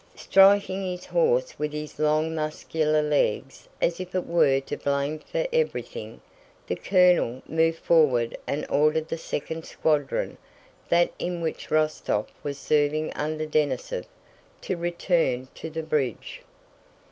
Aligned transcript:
Striking 0.15 0.83
his 0.89 1.05
horse 1.05 1.59
with 1.59 1.73
his 1.73 1.99
long 1.99 2.33
muscular 2.33 3.03
legs 3.03 3.69
as 3.79 3.99
if 3.99 4.15
it 4.15 4.25
were 4.25 4.59
to 4.59 4.75
blame 4.75 5.19
for 5.19 5.45
everything, 5.53 6.19
the 6.65 6.75
colonel 6.75 7.43
moved 7.47 7.77
forward 7.77 8.35
and 8.47 8.65
ordered 8.67 9.09
the 9.09 9.17
second 9.19 9.63
squadron, 9.63 10.39
that 10.89 11.11
in 11.19 11.39
which 11.39 11.69
Rostóv 11.69 12.25
was 12.41 12.57
serving 12.57 13.13
under 13.13 13.45
Denísov, 13.45 14.05
to 14.61 14.75
return 14.75 15.49
to 15.53 15.69
the 15.69 15.83
bridge. 15.83 16.41